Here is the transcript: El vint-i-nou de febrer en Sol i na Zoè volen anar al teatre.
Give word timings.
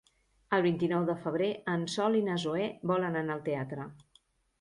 El 0.55 0.61
vint-i-nou 0.67 1.03
de 1.09 1.15
febrer 1.25 1.49
en 1.73 1.83
Sol 1.95 2.17
i 2.21 2.23
na 2.29 2.37
Zoè 2.45 2.65
volen 2.93 3.19
anar 3.21 3.37
al 3.37 3.45
teatre. 3.49 3.87